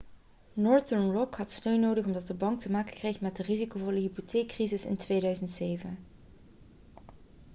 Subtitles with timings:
[0.67, 4.85] northern rock had steun nodig omdat de bank te maken kreeg met de risicovolle hypotheekcrisis
[4.85, 5.97] in 2007